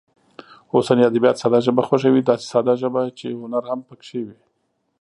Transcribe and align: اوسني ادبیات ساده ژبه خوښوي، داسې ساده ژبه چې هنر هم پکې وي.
اوسني 0.75 1.03
ادبیات 1.09 1.37
ساده 1.41 1.59
ژبه 1.65 1.81
خوښوي، 1.87 2.21
داسې 2.29 2.45
ساده 2.53 2.73
ژبه 2.81 3.01
چې 3.19 3.27
هنر 3.41 3.63
هم 3.71 3.79
پکې 3.87 4.19
وي. 4.25 4.37